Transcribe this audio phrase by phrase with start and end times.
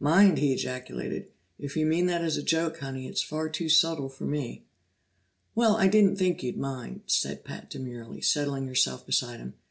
[0.00, 1.32] "Mind!" he ejaculated.
[1.58, 4.64] "If you mean that as a joke, Honey, it's far too subtle for me."
[5.54, 9.52] "Well, I didn't think you'd mind," said Pat demurely, settling herself beside him.